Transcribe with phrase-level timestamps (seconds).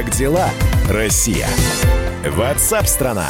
[0.00, 0.48] Как дела,
[0.88, 1.46] Россия?
[2.26, 3.26] Ватсап-страна!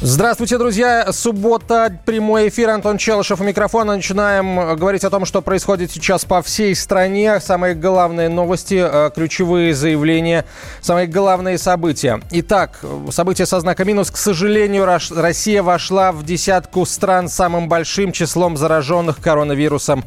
[0.00, 1.12] Здравствуйте, друзья.
[1.12, 2.68] Суббота, прямой эфир.
[2.70, 3.96] Антон Челышев у микрофона.
[3.96, 7.40] Начинаем говорить о том, что происходит сейчас по всей стране.
[7.40, 10.44] Самые главные новости, э, ключевые заявления,
[10.82, 12.20] самые главные события.
[12.32, 12.80] Итак,
[13.10, 14.10] события со знаком минус.
[14.10, 20.04] К сожалению, Россия вошла в десятку стран с самым большим числом зараженных коронавирусом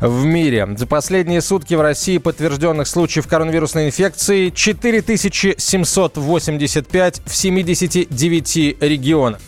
[0.00, 0.68] в мире.
[0.76, 9.40] За последние сутки в России подтвержденных случаев коронавирусной инфекции 4785 в 79 регионах.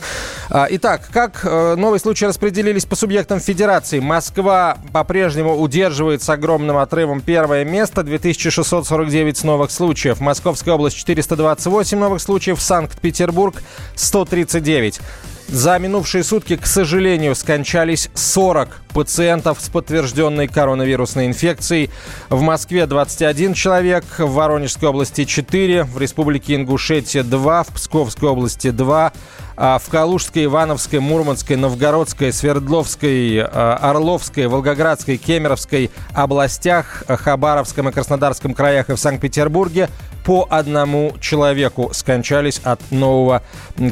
[0.53, 4.01] А, итак, как э, новые случаи распределились по субъектам федерации?
[4.01, 8.03] Москва по-прежнему удерживает с огромным отрывом первое место.
[8.03, 10.19] 2649 новых случаев.
[10.19, 12.61] Московская область 428 новых случаев.
[12.61, 13.63] Санкт-Петербург
[13.95, 15.01] 139.
[15.49, 21.91] За минувшие сутки, к сожалению, скончались 40 пациентов с подтвержденной коронавирусной инфекцией.
[22.29, 28.71] В Москве 21 человек, в Воронежской области 4, в Республике Ингушетия 2, в Псковской области
[28.71, 29.13] 2,
[29.57, 38.55] а в Калужской, Ивановской, Мурманской, Новгородской, Свердловской, а, Орловской, Волгоградской, Кемеровской областях, Хабаровском и Краснодарском
[38.55, 39.91] краях и в Санкт-Петербурге
[40.25, 43.43] по одному человеку скончались от нового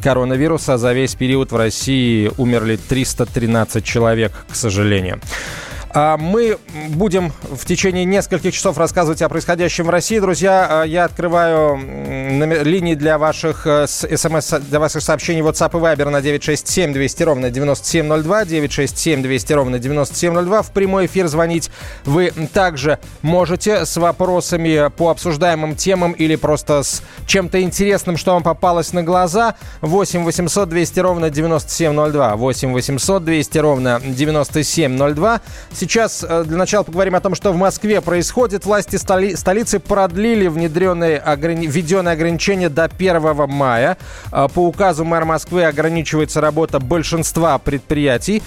[0.02, 0.78] коронавируса.
[0.78, 4.87] За весь период в России умерли 313 человек, к сожалению.
[4.88, 5.18] А,
[5.94, 6.58] мы
[6.90, 10.18] будем в течение нескольких часов рассказывать о происходящем в России.
[10.18, 11.78] Друзья, а, я открываю
[12.64, 17.50] линии для ваших э, смс, для ваших сообщений WhatsApp и Viber на 967 200 ровно
[17.50, 20.62] 9702, 967 200 ровно 9702.
[20.62, 21.70] В прямой эфир звонить
[22.04, 28.42] вы также можете с вопросами по обсуждаемым темам или просто с чем-то интересным, что вам
[28.42, 29.54] попалось на глаза.
[29.80, 35.40] 8 800 200 ровно 9702, 8 800 200 ровно 9702.
[35.78, 38.66] Сейчас э, для начала поговорим о том, что в Москве происходит.
[38.66, 43.96] Власти столи- столицы продлили внедренные ограни- введенные ограничения до 1 мая.
[44.32, 48.42] Э, по указу мэра Москвы ограничивается работа большинства предприятий.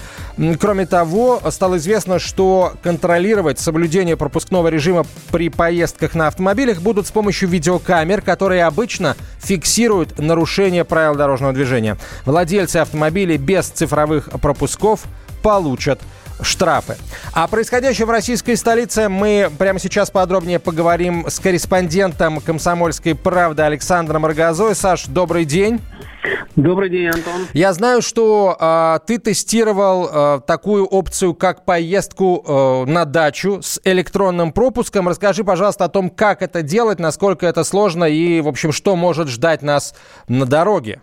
[0.60, 7.10] Кроме того, стало известно, что контролировать соблюдение пропускного режима при поездках на автомобилях будут с
[7.12, 11.96] помощью видеокамер, которые обычно фиксируют нарушение правил дорожного движения.
[12.26, 15.04] Владельцы автомобилей без цифровых пропусков
[15.42, 15.98] получат
[16.40, 16.96] штрафы.
[17.32, 24.26] О происходящем в российской столице мы прямо сейчас подробнее поговорим с корреспондентом «Комсомольской правды» Александром
[24.26, 24.74] Рогозой.
[24.74, 25.80] Саш, добрый день.
[26.54, 27.46] Добрый день, Антон.
[27.52, 33.80] Я знаю, что э, ты тестировал э, такую опцию, как поездку э, на дачу с
[33.84, 35.08] электронным пропуском.
[35.08, 39.28] Расскажи, пожалуйста, о том, как это делать, насколько это сложно и, в общем, что может
[39.28, 39.94] ждать нас
[40.28, 41.00] на дороге.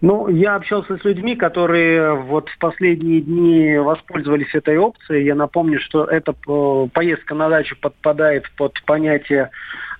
[0.00, 5.24] Ну, я общался с людьми, которые вот в последние дни воспользовались этой опцией.
[5.24, 9.50] Я напомню, что эта э, поездка на дачу подпадает под понятие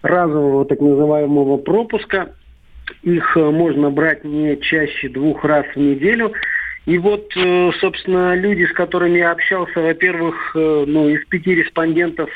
[0.03, 2.31] разового так называемого пропуска.
[3.03, 6.33] Их э, можно брать не чаще двух раз в неделю.
[6.87, 12.31] И вот, э, собственно, люди, с которыми я общался, во-первых, ну, из пяти респондентов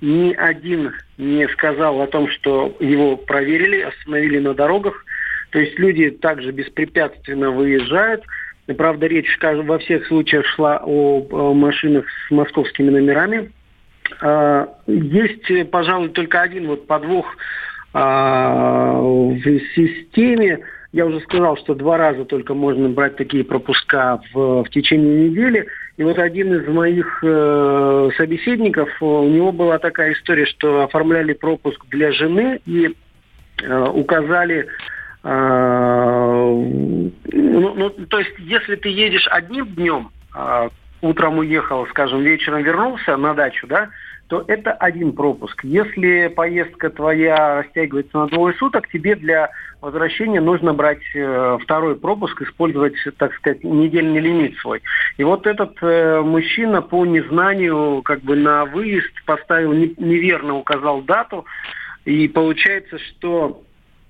[0.00, 5.04] ни один не сказал о том, что его проверили, остановили на дорогах.
[5.54, 8.24] То есть люди также беспрепятственно выезжают.
[8.76, 13.52] Правда, речь во всех случаях шла о машинах с московскими номерами.
[14.20, 17.36] А, есть, пожалуй, только один вот подвох
[17.92, 20.58] а, в системе.
[20.90, 25.68] Я уже сказал, что два раза только можно брать такие пропуска в, в течение недели.
[25.98, 31.86] И вот один из моих э, собеседников, у него была такая история, что оформляли пропуск
[31.90, 32.92] для жены и
[33.62, 34.66] э, указали
[35.24, 40.68] ну, ну, то есть, если ты едешь одним днем, а,
[41.00, 43.88] утром уехал, скажем, вечером вернулся на дачу, да,
[44.28, 45.62] то это один пропуск.
[45.64, 49.50] Если поездка твоя растягивается на двое суток, тебе для
[49.82, 54.82] возвращения нужно брать э, второй пропуск, использовать, так сказать, недельный лимит свой.
[55.18, 61.02] И вот этот э, мужчина по незнанию, как бы на выезд поставил не, неверно указал
[61.02, 61.44] дату,
[62.06, 63.63] и получается, что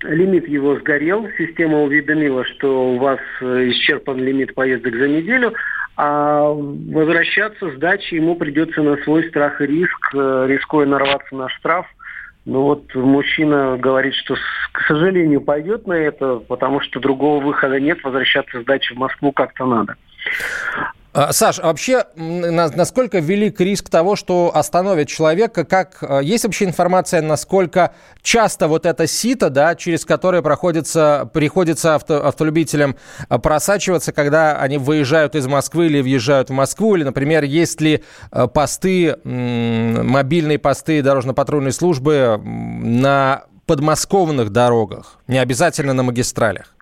[0.05, 5.55] лимит его сгорел, система уведомила, что у вас э, исчерпан лимит поездок за неделю,
[5.97, 11.49] а возвращаться с дачи ему придется на свой страх и риск, э, рискуя нарваться на
[11.49, 11.87] штраф.
[12.45, 14.37] Ну вот мужчина говорит, что,
[14.73, 19.33] к сожалению, пойдет на это, потому что другого выхода нет, возвращаться с дачи в Москву
[19.33, 19.97] как-то надо.
[21.15, 25.65] А, Саш, а вообще, насколько велик риск того, что остановит человека?
[25.65, 31.95] Как, а, есть вообще информация, насколько часто вот это сито, да, через которое проходится, приходится
[31.95, 32.97] авто, автолюбителям
[33.29, 36.97] просачиваться, когда они выезжают из Москвы или въезжают в Москву?
[36.97, 38.03] Или, например, есть ли
[38.53, 46.75] посты, мобильные посты дорожно-патрульной службы на подмосковных дорогах, не обязательно на магистралях?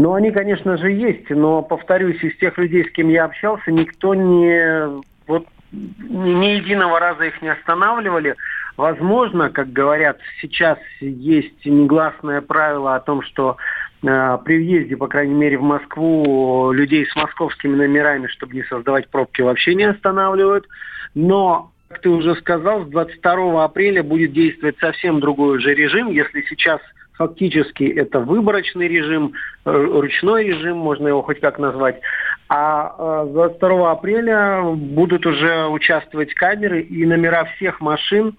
[0.00, 4.14] Ну, они, конечно же, есть, но, повторюсь, из тех людей, с кем я общался, никто
[4.14, 5.02] не...
[5.26, 8.34] Вот ни, единого раза их не останавливали.
[8.78, 13.58] Возможно, как говорят, сейчас есть негласное правило о том, что
[14.02, 19.06] э, при въезде, по крайней мере, в Москву людей с московскими номерами, чтобы не создавать
[19.10, 20.66] пробки, вообще не останавливают.
[21.14, 26.08] Но как ты уже сказал, с 22 апреля будет действовать совсем другой уже режим.
[26.08, 26.80] Если сейчас
[27.20, 29.34] фактически это выборочный режим,
[29.66, 32.00] э, ручной режим, можно его хоть как назвать.
[32.48, 38.36] А 22 э, апреля будут уже участвовать камеры и номера всех машин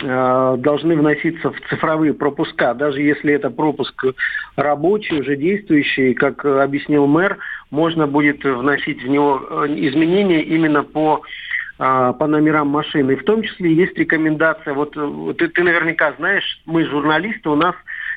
[0.00, 2.72] э, должны вноситься в цифровые пропуска.
[2.72, 4.06] Даже если это пропуск
[4.56, 7.36] рабочий, уже действующий, как объяснил мэр,
[7.70, 11.20] можно будет вносить в него изменения именно по
[11.76, 13.10] по номерам машины.
[13.10, 17.74] И в том числе есть рекомендация, вот ты, ты наверняка знаешь, мы журналисты, у нас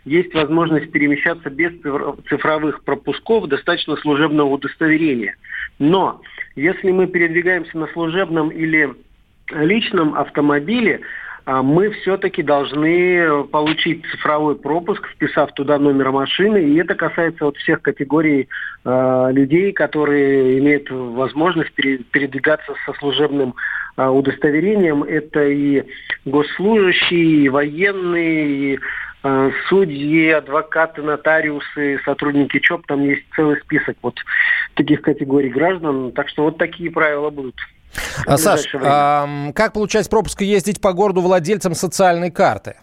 [0.07, 1.71] есть возможность перемещаться без
[2.30, 5.36] цифровых пропусков, достаточно служебного удостоверения.
[5.80, 6.21] Но
[6.56, 8.94] если мы передвигаемся на служебном или
[9.51, 11.01] личном автомобиле,
[11.48, 16.57] а, мы все-таки должны получить цифровой пропуск, вписав туда номер машины.
[16.57, 18.50] И это касается вот всех категорий
[18.83, 23.56] э, людей, которые имеют возможность передвигаться со служебным
[23.95, 25.03] э, удостоверением.
[25.03, 25.83] Это и
[26.25, 28.80] госслужащие, и военные, и
[29.68, 34.16] судьи, адвокаты, нотариусы, сотрудники ЧОП, там есть целый список вот
[34.75, 36.12] таких категорий граждан.
[36.12, 37.56] Так что вот такие правила будут.
[38.25, 42.75] А, Саш, а, как получать пропуск и ездить по городу владельцам социальной карты?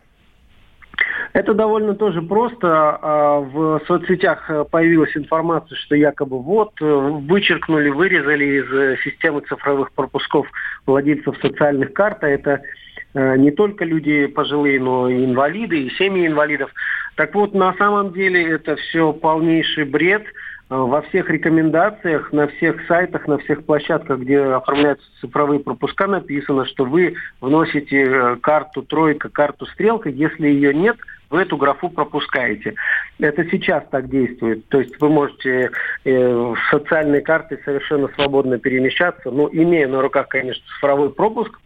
[1.33, 2.99] Это довольно тоже просто.
[3.01, 9.93] А, в соцсетях появилась информация, что якобы вот э, вычеркнули, вырезали из э, системы цифровых
[9.93, 10.47] пропусков
[10.87, 12.23] владельцев социальных карт.
[12.23, 12.63] А это
[12.94, 16.71] Э, не только люди пожилые, но и инвалиды, и семьи инвалидов.
[17.17, 20.25] Так вот, на самом деле это все полнейший бред.
[20.71, 26.65] Э, во всех рекомендациях, на всех сайтах, на всех площадках, где оформляются цифровые пропуска, написано,
[26.65, 30.09] что вы вносите э, карту тройка, карту стрелка.
[30.09, 30.97] Если ее нет,
[31.31, 32.75] вы эту графу пропускаете.
[33.19, 34.67] Это сейчас так действует.
[34.69, 35.71] То есть вы можете
[36.05, 41.64] э, с социальной картой совершенно свободно перемещаться, но имея на руках, конечно, цифровой пропуск, Э,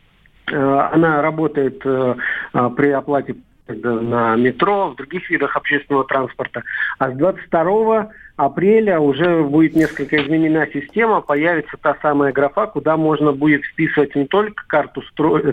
[0.52, 2.14] она работает э,
[2.52, 3.36] а, при оплате
[3.68, 6.62] на метро, в других видах общественного транспорта.
[6.98, 13.32] А с 22 апреля уже будет несколько изменена система, появится та самая графа, куда можно
[13.32, 15.02] будет вписывать не только карту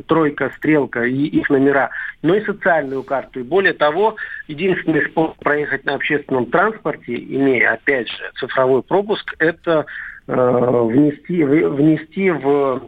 [0.08, 1.90] тройка, стрелка и их номера,
[2.22, 3.40] но и социальную карту.
[3.40, 4.16] И более того,
[4.48, 9.86] единственный способ проехать на общественном транспорте, имея, опять же, цифровой пропуск, это
[10.28, 12.84] э, внести, внести в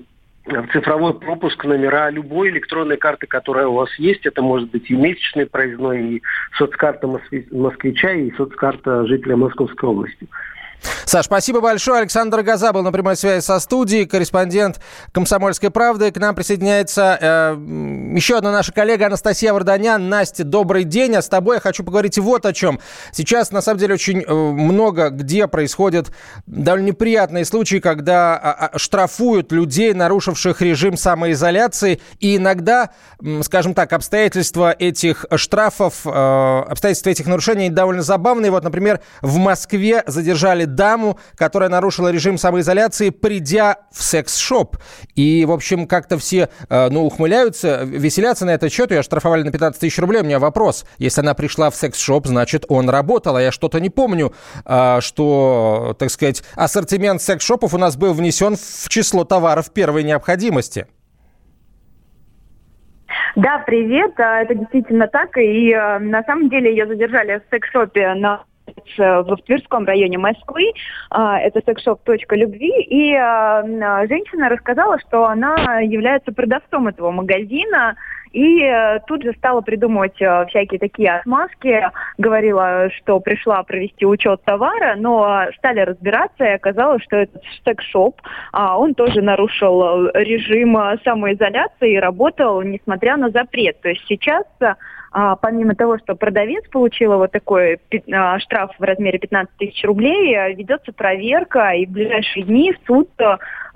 [0.71, 4.25] цифровой пропуск номера любой электронной карты, которая у вас есть.
[4.25, 6.23] Это может быть и месячный проездной, и
[6.57, 10.27] соцкарта москвича, и соцкарта жителя Московской области.
[11.07, 11.99] Саш, спасибо большое.
[11.99, 14.81] Александр Газа был на прямой связи со студией, корреспондент
[15.13, 16.11] «Комсомольской правды».
[16.11, 17.57] К нам присоединяется э,
[18.13, 20.09] еще одна наша коллега Анастасия Варданян.
[20.09, 21.15] Настя, добрый день.
[21.15, 22.79] А с тобой я хочу поговорить вот о чем.
[23.13, 26.11] Сейчас, на самом деле, очень э, много где происходят
[26.45, 32.01] довольно неприятные случаи, когда э, э, штрафуют людей, нарушивших режим самоизоляции.
[32.19, 32.89] И иногда,
[33.43, 38.51] скажем так, обстоятельства этих штрафов, э, обстоятельства этих нарушений довольно забавные.
[38.51, 44.77] Вот, например, в Москве задержали даму, которая нарушила режим самоизоляции, придя в секс-шоп.
[45.15, 48.91] И, в общем, как-то все, э, ну, ухмыляются, веселятся на этот счет.
[48.91, 50.21] Ее оштрафовали на 15 тысяч рублей.
[50.21, 50.85] У меня вопрос.
[50.97, 53.35] Если она пришла в секс-шоп, значит, он работал.
[53.35, 54.33] А я что-то не помню,
[54.65, 60.87] э, что, так сказать, ассортимент секс-шопов у нас был внесен в число товаров первой необходимости.
[63.35, 64.19] Да, привет.
[64.19, 65.37] А, это действительно так.
[65.37, 68.43] И э, на самом деле ее задержали в секс-шопе на
[68.97, 70.71] в Тверском районе Москвы.
[71.09, 72.81] А, это секшоп.любви.
[72.83, 73.63] И а,
[74.07, 77.95] женщина рассказала, что она является продавцом этого магазина.
[78.33, 81.81] И э, тут же стала придумывать э, всякие такие отмазки.
[82.17, 88.21] Говорила, что пришла провести учет товара, но стали разбираться, и оказалось, что этот секс-шоп,
[88.51, 93.79] а, он тоже нарушил режим самоизоляции и работал, несмотря на запрет.
[93.81, 94.43] То есть сейчас
[95.19, 97.79] а, помимо того, что продавец получила вот такой
[98.13, 103.09] а, штраф в размере 15 тысяч рублей, ведется проверка, и в ближайшие дни суд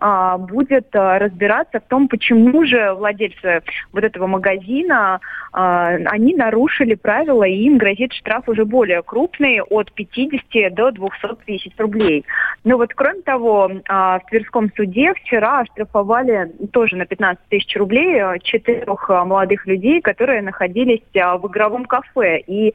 [0.01, 3.61] а, будет а, разбираться в том, почему же владельцы
[3.93, 5.19] вот этого магазина,
[5.53, 11.45] а, они нарушили правила, и им грозит штраф уже более крупный, от 50 до 200
[11.45, 12.25] тысяч рублей.
[12.63, 19.07] Но вот кроме того, в Тверском суде вчера оштрафовали тоже на 15 тысяч рублей четырех
[19.09, 21.01] молодых людей, которые находились
[21.37, 22.39] в игровом кафе.
[22.39, 22.73] И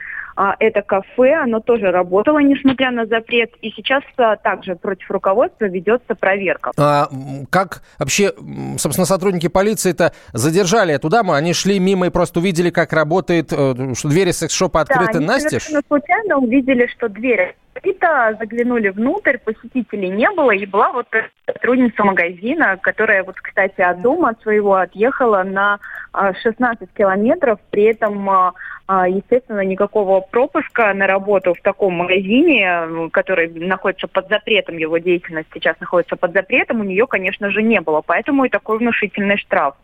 [0.59, 4.03] это кафе, оно тоже работало, несмотря на запрет, и сейчас
[4.43, 6.73] также против руководства ведется проверка.
[6.77, 7.09] А
[7.49, 8.33] как вообще,
[8.77, 11.33] собственно, сотрудники полиции-то задержали эту даму?
[11.33, 15.63] Они шли мимо и просто увидели, как работает, э, что двери секс-шопа открыты да, настежь?
[15.63, 21.07] совершенно случайно увидели, что двери открыта, заглянули внутрь, посетителей не было, и была вот
[21.47, 25.79] сотрудница магазина, которая вот, кстати, от дома своего отъехала на
[26.13, 28.53] 16 а, километров, при этом а,
[28.89, 35.79] естественно, никакого пропуска на работу в таком магазине, который находится под запретом, его деятельность сейчас
[35.81, 38.03] находится под запретом, у нее, конечно же, не было.
[38.07, 39.75] Поэтому и такой внушительный штраф.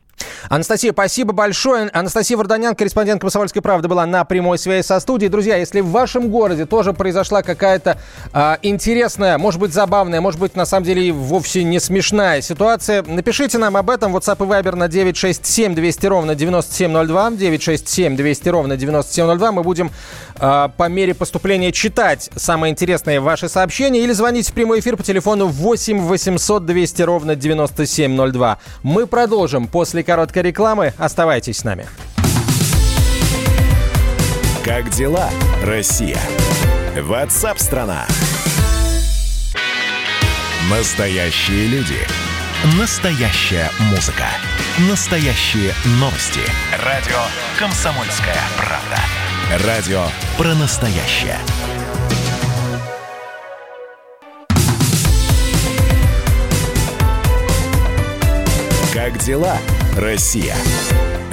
[0.49, 1.88] Анастасия, спасибо большое.
[1.92, 5.30] Анастасия Варданян, корреспондент «Комсомольской правды», была на прямой связи со студией.
[5.30, 7.99] Друзья, если в вашем городе тоже произошла какая-то
[8.32, 13.59] э, интересная, может быть, забавная, может быть, на самом деле вовсе не смешная ситуация, напишите
[13.59, 14.16] нам об этом.
[14.16, 17.30] WhatsApp и Viber на 967 200 ровно 9702.
[17.32, 18.91] 967 200 ровно 9702.
[19.00, 19.90] Мы будем
[20.37, 25.02] э, по мере поступления читать самые интересные ваши сообщения или звонить в прямой эфир по
[25.02, 28.58] телефону 8 800 200 ровно 9702.
[28.82, 30.92] Мы продолжим после короткой рекламы.
[30.99, 31.87] Оставайтесь с нами.
[34.64, 35.28] Как дела,
[35.64, 36.18] Россия?
[37.00, 38.06] Ватсап-страна!
[40.70, 42.22] Настоящие люди.
[42.64, 44.26] Настоящая музыка.
[44.88, 46.38] Настоящие новости.
[46.85, 47.19] Радио
[47.59, 49.66] «Комсомольская правда».
[49.66, 50.04] Радио
[50.38, 51.38] про настоящее.
[58.95, 59.57] Как дела,
[59.97, 60.54] Россия?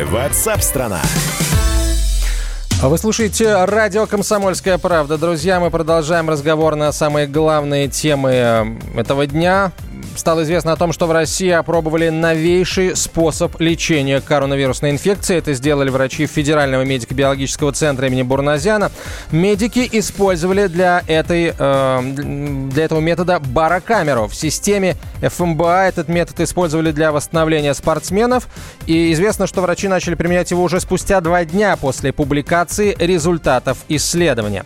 [0.03, 1.01] Ватсап-страна!
[2.81, 5.19] Вы слушаете радио «Комсомольская правда».
[5.19, 9.74] Друзья, мы продолжаем разговор на самые главные темы э, этого дня
[10.19, 15.38] стало известно о том, что в России опробовали новейший способ лечения коронавирусной инфекции.
[15.38, 18.91] Это сделали врачи Федерального медико-биологического центра имени Бурназяна.
[19.31, 22.01] Медики использовали для, этой, э,
[22.71, 24.27] для этого метода барокамеру.
[24.27, 28.47] В системе ФМБА этот метод использовали для восстановления спортсменов.
[28.85, 34.63] И известно, что врачи начали применять его уже спустя два дня после публикации результатов исследования.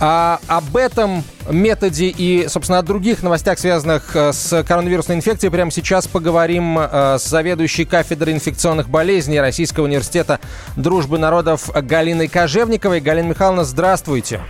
[0.00, 5.72] А, об этом методе и, собственно, о других новостях, связанных э, с коронавирусной инфекцией, прямо
[5.72, 10.38] сейчас поговорим э, с заведующей кафедрой инфекционных болезней Российского университета
[10.76, 13.00] дружбы народов Галиной Кожевниковой.
[13.00, 14.40] Галина Михайловна, здравствуйте.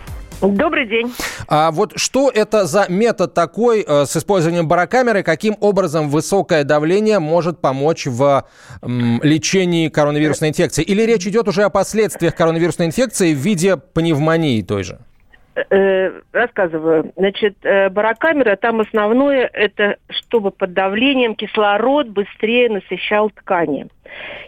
[0.43, 1.13] Добрый день.
[1.49, 5.23] А вот что это за метод такой э, с использованием барокамеры?
[5.23, 8.45] Каким образом высокое давление может помочь в
[8.83, 10.85] лечении коронавирусной инфекции?
[10.85, 14.99] Или речь идет уже о последствиях коронавирусной инфекции в виде пневмонии той же?
[15.71, 17.13] Э, рассказываю.
[17.17, 23.87] Значит, э, барокамера, там основное, это чтобы под давлением кислород быстрее насыщал ткани.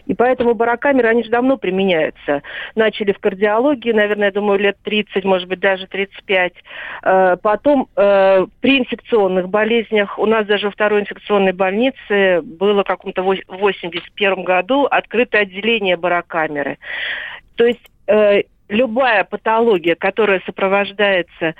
[0.05, 2.41] И поэтому барокамеры, они же давно применяются.
[2.75, 6.53] Начали в кардиологии, наверное, я думаю, лет 30, может быть, даже 35.
[7.03, 13.21] Э, потом при инфекционных болезнях, у нас даже во второй инфекционной больнице было в каком-то
[13.21, 16.77] 81 году открыто отделение барокамеры.
[17.55, 17.81] То есть
[18.71, 21.55] любая патология, которая сопровождается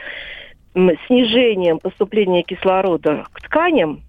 [0.73, 4.01] снижением поступления кислорода к тканям,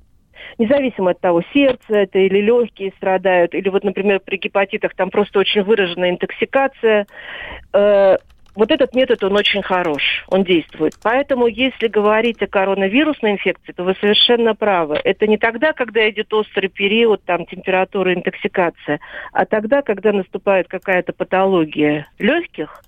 [0.58, 5.40] независимо от того, сердце это или легкие страдают, или вот, например, при гепатитах там просто
[5.40, 7.06] очень выраженная интоксикация,
[7.72, 8.16] э,
[8.54, 10.94] вот этот метод, он очень хорош, он действует.
[11.02, 15.00] Поэтому, если говорить о коронавирусной инфекции, то вы совершенно правы.
[15.02, 19.00] Это не тогда, когда идет острый период, там, температура, интоксикация,
[19.32, 22.82] а тогда, когда наступает какая-то патология легких,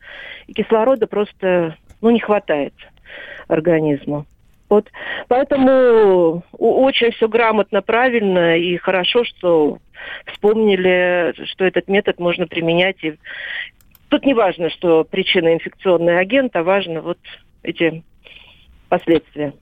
[0.46, 2.74] и кислорода просто, ну, не хватает
[3.48, 4.26] организму.
[4.68, 4.90] Вот.
[5.28, 9.78] Поэтому очень все грамотно, правильно и хорошо, что
[10.26, 13.14] вспомнили, что этот метод можно применять и
[14.14, 17.18] Тут не важно, что причина инфекционный агент, а важно вот
[17.64, 18.04] эти
[18.88, 19.54] последствия.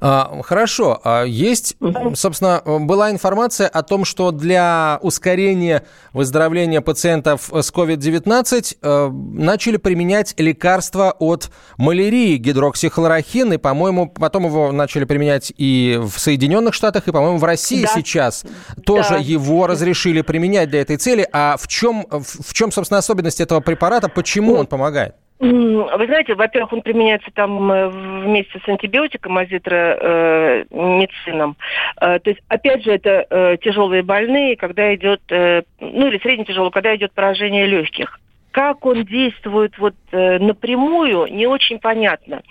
[0.00, 1.00] А, хорошо.
[1.04, 1.76] А есть,
[2.14, 10.34] собственно, была информация о том, что для ускорения выздоровления пациентов с COVID-19 э, начали применять
[10.38, 17.12] лекарства от малярии, гидроксихлорохин, и, по-моему, потом его начали применять и в Соединенных Штатах, и,
[17.12, 17.92] по-моему, в России да.
[17.94, 18.44] сейчас
[18.84, 19.18] тоже да.
[19.18, 21.26] его разрешили применять для этой цели.
[21.32, 24.08] А в чем, в чем, собственно, особенность этого препарата?
[24.08, 25.14] Почему ну, он помогает?
[25.42, 31.56] Вы знаете, во-первых, он применяется там э, вместе с антибиотиком, азитромицином.
[32.00, 36.44] Э, то есть, опять же, это э, тяжелые больные, когда идет, э, ну или средне
[36.44, 38.20] тяжело, когда идет поражение легких.
[38.52, 42.42] Как он действует вот э, напрямую, не очень понятно.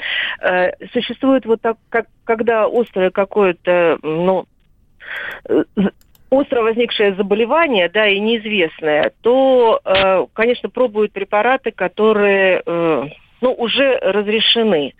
[0.41, 4.47] Э, существует вот так, как, когда острое какое-то, ну,
[5.47, 5.63] э,
[6.31, 13.03] остро возникшее заболевание, да, и неизвестное, то, э, конечно, пробуют препараты, которые, э,
[13.41, 14.93] ну, уже разрешены.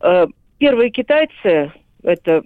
[0.00, 0.26] Э,
[0.58, 1.70] первые китайцы
[2.02, 2.42] это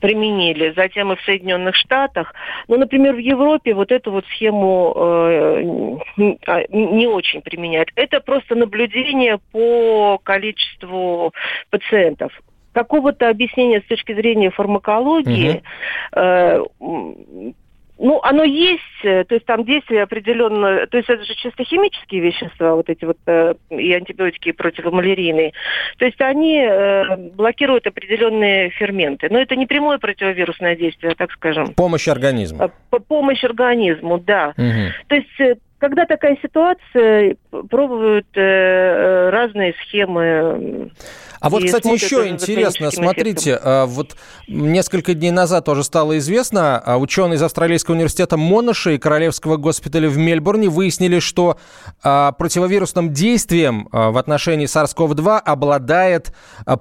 [0.00, 2.32] применили, затем и в Соединенных Штатах.
[2.68, 5.62] Ну, например, в Европе вот эту вот схему э,
[6.16, 7.90] не очень применяют.
[7.94, 11.32] Это просто наблюдение по количеству
[11.70, 12.32] пациентов
[12.74, 15.62] какого-то объяснения с точки зрения фармакологии,
[16.12, 16.20] угу.
[16.20, 16.64] э,
[17.96, 22.22] ну, оно есть, э, то есть там действие определенно, то есть это же чисто химические
[22.22, 25.52] вещества, вот эти вот э, и антибиотики, и противомалярийные.
[25.98, 29.28] То есть они э, блокируют определенные ферменты.
[29.30, 31.72] Но это не прямое противовирусное действие, так скажем.
[31.74, 32.64] Помощь организму.
[32.64, 34.54] А, помощь организму, да.
[34.56, 35.08] Угу.
[35.08, 37.36] То есть э, когда такая ситуация,
[37.68, 40.90] пробуют э, разные схемы.
[41.44, 43.70] А вот, кстати, еще интересно, смотрите, эффектом.
[43.70, 44.16] А, вот
[44.48, 50.08] несколько дней назад тоже стало известно, а, ученые из Австралийского университета Монаши и Королевского госпиталя
[50.08, 51.58] в Мельбурне выяснили, что
[52.02, 56.32] а, противовирусным действием в отношении SARS-CoV-2 обладает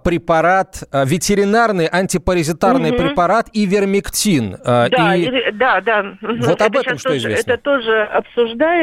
[0.02, 3.00] препарат, ветеринарный антипаразитарный угу.
[3.00, 4.58] препарат ивермектин.
[4.64, 5.52] Да, и...
[5.52, 6.06] да, да.
[6.22, 7.52] Вот это об этом что тоже, известно?
[7.52, 8.83] Это тоже обсуждается.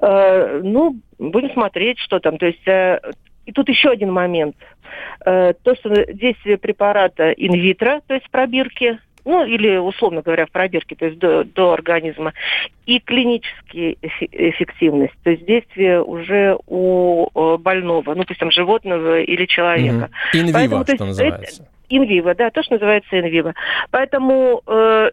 [0.00, 2.38] Э, ну, будем смотреть, что там.
[2.38, 3.00] То есть э,
[3.46, 4.56] и тут еще один момент.
[5.24, 10.94] Э, то, что действие препарата инвитро, то есть пробирки, ну или условно говоря в пробирке,
[10.94, 12.32] то есть до, до организма,
[12.86, 20.10] и клиническая эффективность, то есть действие уже у больного, ну пусть там животного или человека.
[20.32, 21.68] Инвиво, Поэтому, что называется.
[21.88, 23.54] Инвиво, да, то, что называется инвиво.
[23.90, 25.10] Поэтому э,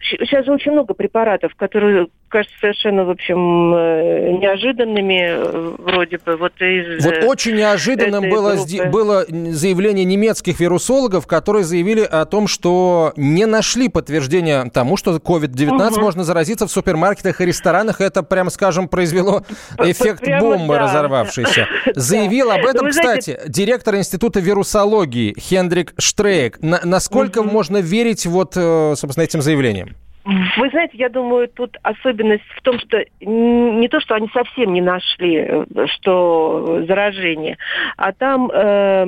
[0.00, 6.36] сейчас же очень много препаратов, которые кажется совершенно, в общем, э, неожиданными э, вроде бы.
[6.36, 8.56] Вот, из вот очень неожиданным было,
[8.90, 15.92] было заявление немецких вирусологов, которые заявили о том, что не нашли подтверждения тому, что COVID-19
[15.92, 16.00] угу.
[16.00, 18.00] можно заразиться в супермаркетах и ресторанах.
[18.00, 19.42] Это, прямо скажем, произвело
[19.78, 20.80] эффект прямо, бомбы да.
[20.82, 21.66] разорвавшейся.
[21.94, 26.58] Заявил об этом, кстати, директор Института вирусологии Хендрик Штрейк.
[26.60, 29.96] насколько можно верить вот, э, собственно, этим заявлениям?
[30.26, 34.80] Вы знаете, я думаю, тут особенность в том, что не то, что они совсем не
[34.80, 37.58] нашли, э, что заражение,
[37.96, 39.06] а там э,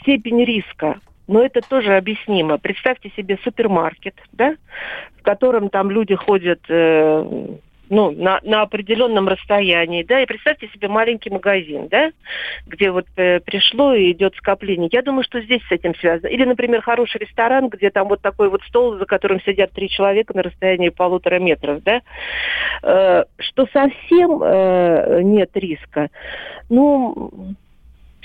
[0.00, 1.00] степень риска.
[1.26, 2.56] Но это тоже объяснимо.
[2.56, 4.54] Представьте себе супермаркет, да,
[5.18, 7.48] в котором там люди ходят э,
[7.90, 12.10] ну, на, на определенном расстоянии, да, и представьте себе маленький магазин, да,
[12.66, 14.88] где вот э, пришло и идет скопление.
[14.92, 16.28] Я думаю, что здесь с этим связано.
[16.28, 20.34] Или, например, хороший ресторан, где там вот такой вот стол, за которым сидят три человека
[20.36, 22.00] на расстоянии полутора метров, да,
[22.82, 26.08] э, что совсем э, нет риска.
[26.68, 27.54] Ну,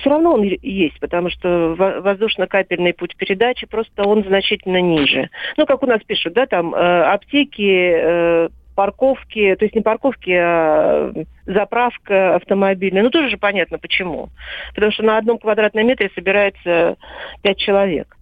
[0.04, 5.30] все равно он есть, потому что воздушно-капельный путь передачи просто он значительно ниже.
[5.56, 10.32] Ну, как у нас пишут, да, там э, аптеки, э, парковки, то есть не парковки,
[10.32, 11.14] а
[11.46, 13.04] заправка автомобильная.
[13.04, 14.30] Ну, тоже же понятно, почему.
[14.74, 16.98] Потому что на одном квадратном метре собирается
[17.42, 18.18] пять человек.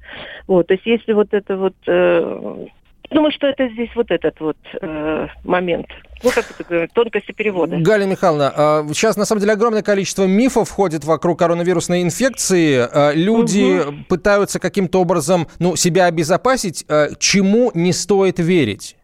[0.47, 1.75] Вот, то есть если вот это вот...
[1.87, 2.65] Э,
[3.09, 5.87] думаю, что это здесь вот этот вот э, момент.
[6.23, 7.77] Ну, как это говорят, тонкости перевода.
[7.77, 12.77] Галя Михайловна, а, сейчас, на самом деле, огромное количество мифов ходит вокруг коронавирусной инфекции.
[12.77, 13.95] А, люди угу.
[14.07, 16.85] пытаются каким-то образом ну, себя обезопасить.
[16.87, 18.97] А, чему не стоит верить?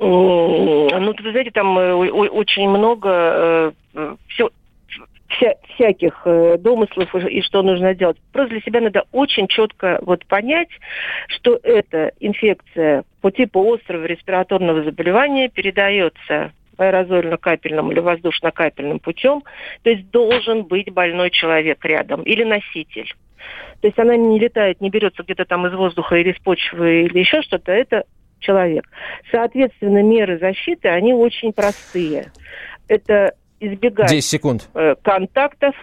[0.00, 4.50] Ну, вы знаете, там э, очень много э, все,
[5.28, 8.16] вся, всяких э, домыслов и, что нужно делать.
[8.32, 10.68] Просто для себя надо очень четко вот понять,
[11.28, 19.42] что эта инфекция по типу острого респираторного заболевания передается аэрозольно-капельным или воздушно-капельным путем,
[19.82, 23.12] то есть должен быть больной человек рядом или носитель.
[23.80, 27.18] То есть она не летает, не берется где-то там из воздуха или из почвы или
[27.18, 28.04] еще что-то, это
[28.40, 28.84] человек.
[29.30, 32.32] Соответственно, меры защиты, они очень простые.
[32.86, 34.68] Это избегать 10 секунд.
[34.74, 35.74] Э, контактов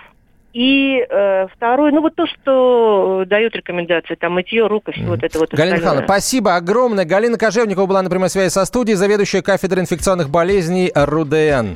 [0.53, 5.07] И э, второе, ну вот то, что дают рекомендации, там мытье рук и все mm.
[5.07, 7.03] вот это вот Галина Михайловна, спасибо огромное.
[7.05, 11.75] Галина Кожевникова была на прямой связи со студией, заведующая кафедрой инфекционных болезней РУДН.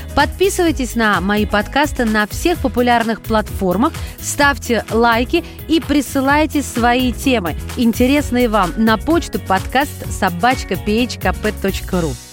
[0.21, 8.47] Подписывайтесь на мои подкасты на всех популярных платформах, ставьте лайки и присылайте свои темы, интересные
[8.47, 12.30] вам, на почту подкаст собачка.phkp.ru.